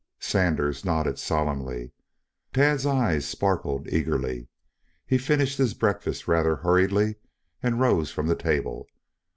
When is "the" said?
8.25-8.35